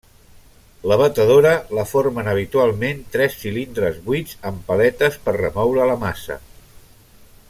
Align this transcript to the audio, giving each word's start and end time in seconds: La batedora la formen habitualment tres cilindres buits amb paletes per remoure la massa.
La 0.91 0.95
batedora 1.01 1.51
la 1.79 1.83
formen 1.91 2.31
habitualment 2.31 3.03
tres 3.17 3.37
cilindres 3.43 4.01
buits 4.09 4.35
amb 4.51 4.67
paletes 4.71 5.21
per 5.27 5.37
remoure 5.41 5.87
la 5.93 5.99
massa. 6.07 6.41